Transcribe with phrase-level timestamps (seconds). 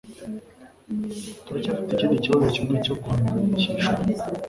[1.43, 3.91] Turacyafite ikindi kibazo kimwe cyo guhangayikishwa.